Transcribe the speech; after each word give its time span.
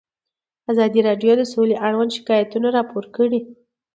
ازادي 0.71 0.99
راډیو 1.07 1.31
د 1.37 1.43
سوله 1.53 1.75
اړوند 1.87 2.11
شکایتونه 2.17 2.67
راپور 2.77 3.03
کړي. 3.15 3.39